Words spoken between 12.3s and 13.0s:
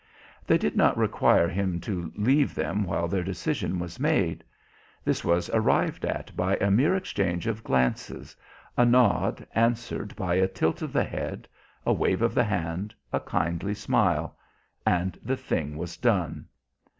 the hand,